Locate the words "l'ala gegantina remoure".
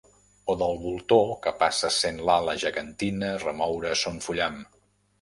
2.31-3.97